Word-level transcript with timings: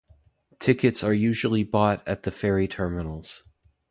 Tickets 0.57 1.03
are 1.03 1.13
usually 1.13 1.63
bought 1.63 2.01
at 2.07 2.23
the 2.23 2.31
ferry 2.31 2.67
terminals. 2.67 3.43